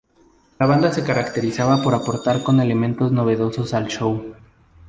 La 0.57 0.65
banda 0.65 0.91
se 0.91 1.03
caracterizaba 1.03 1.83
por 1.83 1.93
aportar 1.93 2.41
con 2.41 2.59
elementos 2.59 3.11
novedosos 3.11 3.75
al 3.75 3.85
show. 3.87 4.33